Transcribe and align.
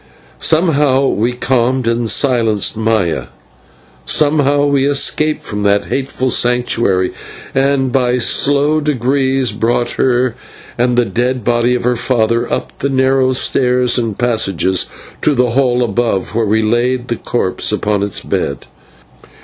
Somehow 0.39 1.09
we 1.09 1.33
calmed 1.33 1.87
and 1.87 2.09
silenced 2.09 2.75
Maya; 2.75 3.25
somehow 4.03 4.65
we 4.65 4.83
escaped 4.83 5.43
from 5.43 5.61
that 5.61 5.85
hateful 5.89 6.31
Sanctuary, 6.31 7.13
and 7.53 7.91
by 7.91 8.17
slow 8.17 8.81
degrees 8.81 9.51
brought 9.51 9.91
her 9.91 10.33
and 10.75 10.97
the 10.97 11.05
dead 11.05 11.43
body 11.43 11.75
of 11.75 11.83
her 11.83 11.95
father 11.95 12.51
up 12.51 12.75
the 12.79 12.89
narrow 12.89 13.33
stairs 13.33 13.99
and 13.99 14.17
passages 14.17 14.87
to 15.21 15.35
the 15.35 15.51
hall 15.51 15.83
above, 15.83 16.33
where 16.33 16.47
we 16.47 16.63
laid 16.63 17.09
the 17.09 17.15
corpse 17.17 17.71
upon 17.71 18.01
its 18.01 18.21
bed. 18.21 18.65